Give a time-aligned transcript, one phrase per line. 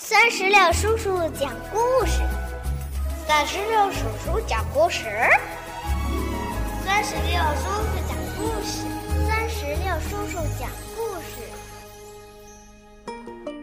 [0.00, 2.22] 酸石榴叔叔讲故事，
[3.26, 5.08] 酸石榴叔叔讲故事，
[6.84, 8.86] 酸石榴叔叔讲故事，
[9.26, 11.42] 酸石榴叔叔讲故事。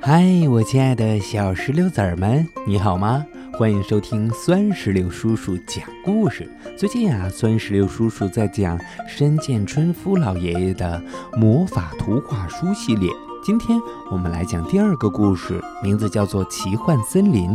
[0.02, 3.26] 嗨，我亲爱的小石榴子儿们，你好吗？
[3.54, 6.52] 欢迎收听酸石榴叔叔讲故事。
[6.78, 8.78] 最近啊，酸石榴叔叔在讲
[9.08, 11.02] 深见春夫老爷爷的
[11.38, 13.10] 魔法图画书系列。
[13.46, 17.52] 今天我们来讲第二个故事，名字叫做《奇幻森林》。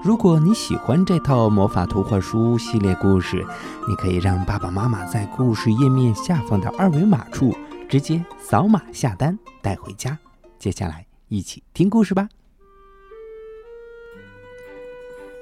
[0.00, 3.44] 如果你喜欢这套魔法图画书系列故事，
[3.88, 7.52] 你可以让爸爸妈妈在故事页面下方的二维码处
[7.88, 10.16] 直接扫码下单带回家。
[10.60, 12.28] 接下来一起听故事吧。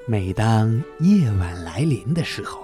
[0.07, 2.63] 每当夜晚来临的时候，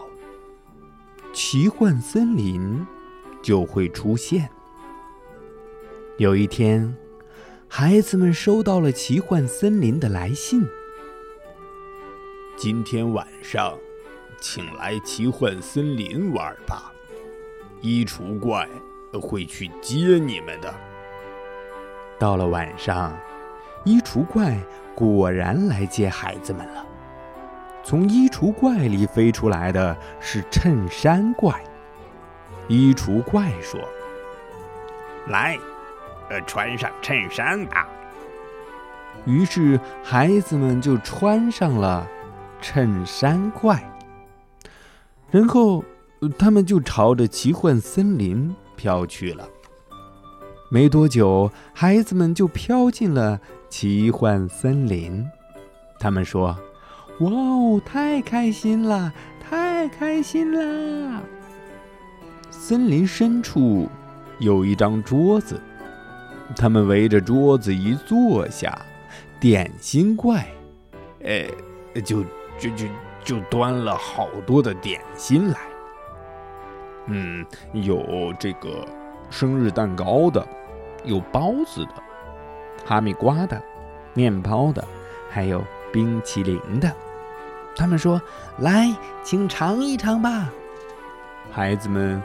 [1.34, 2.86] 奇幻森林
[3.42, 4.48] 就会出现。
[6.16, 6.96] 有一天。
[7.69, 10.66] 孩子们收到了奇幻森林的来信。
[12.56, 13.77] 今天晚上，
[14.41, 16.92] 请来奇幻森林玩吧，
[17.83, 18.67] 衣橱怪
[19.20, 20.73] 会去接你们的。
[22.19, 23.14] 到了晚上，
[23.84, 24.56] 衣橱怪
[24.95, 26.86] 果然来接孩子们了。
[27.84, 31.62] 从衣橱怪里飞出来的是衬衫怪。
[32.69, 33.78] 衣橱怪说
[35.28, 35.58] ：“来。”
[36.28, 37.86] 呃，穿上衬衫吧。
[39.24, 42.06] 于是孩子们就穿上了
[42.60, 43.83] 衬衫怪，
[45.30, 45.84] 然后
[46.38, 49.48] 他们就朝着奇幻森林飘去了。
[50.68, 55.24] 没多久，孩子们就飘进了奇幻森林。
[55.98, 56.56] 他们说
[57.20, 61.22] ：“哇哦，太开心了，太开心了！”
[62.50, 63.88] 森林深处
[64.38, 65.61] 有一张桌子。
[66.55, 68.78] 他们围着桌子一坐下，
[69.41, 70.47] 点心怪，
[71.25, 72.22] 呃，就
[72.58, 72.86] 就就
[73.25, 75.58] 就端了好多的点心来。
[77.06, 78.86] 嗯，有这个
[79.30, 80.46] 生日蛋糕的，
[81.05, 81.92] 有包子的，
[82.84, 83.61] 哈密瓜的，
[84.14, 84.84] 面包的，
[85.30, 86.92] 还有冰淇淋的。
[87.77, 88.20] 他们说
[88.58, 90.51] ：“来，请尝一尝吧。”
[91.52, 92.23] 孩子们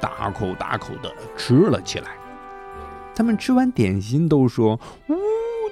[0.00, 2.12] 大口大口的吃了起来。
[3.14, 5.14] 他们吃完点心都说：“呜，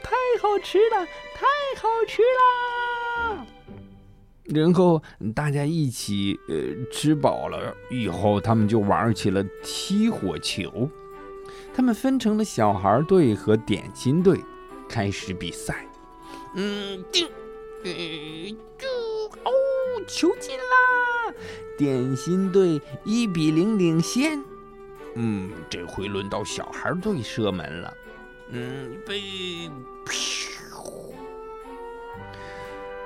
[0.02, 0.10] 太
[0.40, 3.46] 好吃了，太好吃啦！”
[4.46, 5.02] 然后
[5.34, 6.56] 大家一起呃
[6.92, 10.88] 吃饱了以后，他们就玩起了踢火球。
[11.74, 14.38] 他们分成了小孩队和点心队，
[14.88, 15.86] 开始比赛。
[16.54, 17.26] 嗯，叮，
[18.78, 18.88] 就
[19.44, 19.50] 哦，
[20.06, 21.34] 球进啦！
[21.78, 24.44] 点心队一比零领先。
[25.14, 27.94] 嗯，这回轮到小孩队射门了。
[28.50, 29.70] 嗯，被，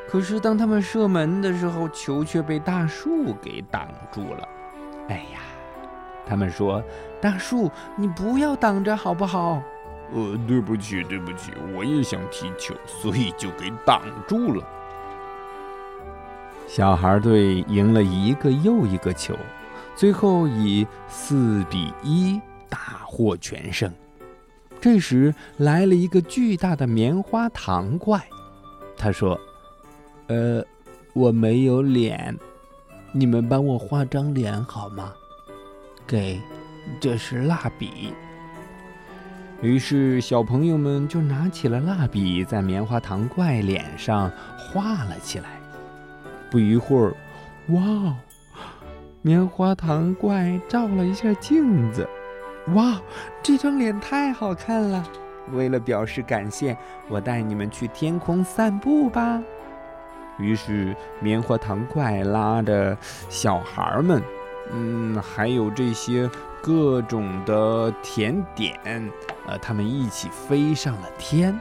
[0.08, 4.48] 可是当他们射门的时候，球却被大树给挡住了。
[5.08, 5.40] 哎呀，
[6.24, 6.82] 他们说
[7.20, 9.62] ：“大树，你不要挡着好不好？”
[10.12, 14.64] 呃，对不起，对不起，我也想踢球，所以就给挡住了。
[16.68, 19.36] 小孩队赢了一个又一个球。
[19.96, 23.90] 最后以四比一大获全胜。
[24.78, 28.22] 这时来了一个巨大的棉花糖怪，
[28.96, 29.40] 他说
[30.28, 30.62] ：“呃，
[31.14, 32.36] 我没有脸，
[33.10, 35.12] 你们帮我画张脸好吗？
[36.06, 36.38] 给，
[37.00, 38.12] 这是蜡笔。”
[39.62, 45.58] 于是小朋友们就拿起了蜡笔，在棉花糖怪脸上画了起来。
[46.50, 47.16] 不一会儿，
[47.68, 48.14] 哇！
[49.22, 52.08] 棉花糖怪照了一下镜子，
[52.74, 53.00] 哇，
[53.42, 55.04] 这张脸太好看了！
[55.52, 56.76] 为了表示感谢，
[57.08, 59.42] 我带你们去天空散步吧。
[60.38, 62.96] 于是棉花糖怪拉着
[63.28, 64.22] 小孩们，
[64.72, 68.78] 嗯，还有这些各种的甜点，
[69.46, 71.58] 呃，他们一起飞上了天。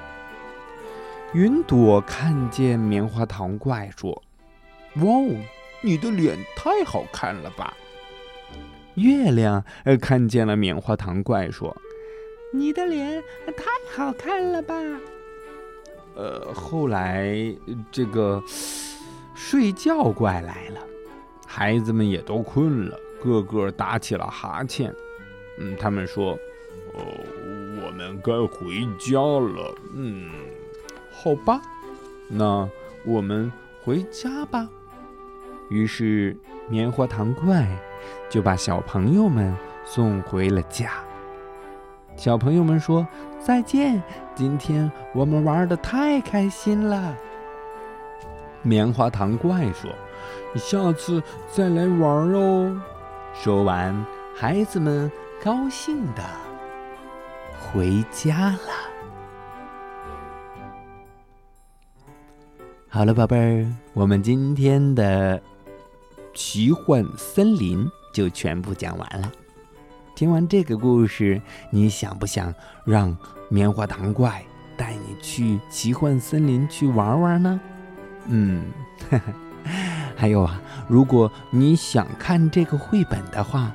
[1.33, 4.11] 云朵看见棉花糖怪，说
[4.97, 5.29] ：“哇哦！”
[5.81, 7.75] 你的脸太好看了吧！
[8.95, 11.75] 月亮呃看见了棉花糖怪说
[12.53, 13.21] ：“你的脸
[13.57, 14.73] 太好看了吧！”
[16.15, 17.35] 呃，后来
[17.91, 18.41] 这个
[19.35, 20.79] 睡觉怪来了，
[21.45, 24.93] 孩子们也都困了，个个打起了哈欠。
[25.59, 26.31] 嗯，他们说
[26.95, 27.03] ：“哦，
[27.85, 30.31] 我们该回家了。”嗯，
[31.11, 31.61] 好吧，
[32.29, 32.67] 那
[33.05, 33.51] 我们
[33.83, 34.69] 回家吧。
[35.69, 36.37] 于是，
[36.69, 37.67] 棉花糖怪
[38.29, 40.91] 就把小朋友们送回了家。
[42.15, 43.05] 小朋友们说
[43.39, 44.01] 再见，
[44.33, 47.15] 今天我们玩的太开心了。
[48.61, 49.91] 棉花糖怪说
[50.55, 51.21] ：“下次
[51.51, 52.81] 再来玩哦。”
[53.33, 55.11] 说完，孩子们
[55.43, 56.23] 高兴的
[57.59, 58.71] 回家了。
[62.87, 65.41] 好了，宝贝儿，我们今天的
[66.35, 69.31] 奇幻森林就全部讲完了。
[70.15, 71.41] 听完这个故事，
[71.71, 72.53] 你想不想
[72.85, 73.17] 让
[73.49, 74.43] 棉花糖怪
[74.77, 77.59] 带你去奇幻森林去玩玩呢？
[78.27, 78.65] 嗯，
[80.15, 83.73] 还有啊，如果你想看这个绘本的话，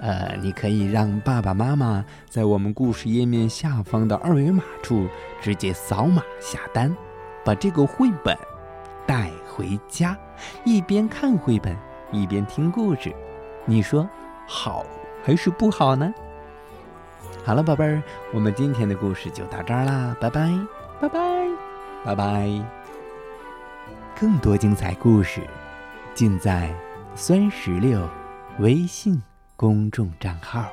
[0.00, 5.08] 呃，你可以让爸爸妈妈在我们故事页面下方的二维码处
[5.40, 6.96] 直接扫码下单，
[7.44, 8.36] 把这个绘本
[9.06, 10.16] 带回家，
[10.64, 11.76] 一边看绘本
[12.10, 13.14] 一边听故事，
[13.64, 14.08] 你说
[14.46, 14.84] 好？
[15.24, 16.12] 还是不好呢。
[17.44, 18.02] 好了，宝贝儿，
[18.32, 20.50] 我们今天的故事就到这儿啦，拜拜，
[21.00, 21.20] 拜拜，
[22.04, 22.50] 拜拜。
[24.18, 25.42] 更多精彩故事，
[26.14, 26.74] 尽在
[27.14, 28.08] 酸石榴
[28.58, 29.22] 微信
[29.56, 30.64] 公众账号。